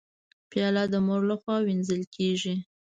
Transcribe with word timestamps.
پیاله 0.49 0.83
د 0.93 0.95
مور 1.05 1.21
لخوا 1.29 1.55
مینځل 1.67 2.01
کېږي. 2.15 2.55